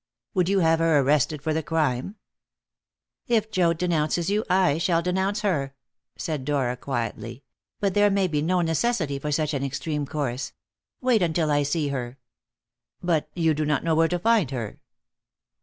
[0.33, 2.15] "Would you have her arrested for the crime?"
[3.27, 5.75] "If Joad denounces you, I shall denounce her,"
[6.17, 7.43] said Dora quietly;
[7.79, 10.53] "but there may be no necessity for such an extreme course.
[11.01, 12.17] Wait until I see her."
[13.03, 14.79] "But you do not know where to find her."